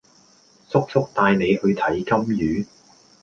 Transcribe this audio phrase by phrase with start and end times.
[0.71, 2.65] 叔叔帶你去睇金魚